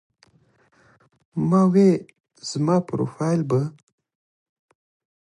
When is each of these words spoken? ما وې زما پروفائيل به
ما 1.49 1.61
وې 1.71 1.89
زما 2.49 2.75
پروفائيل 2.87 3.41
به 3.49 3.61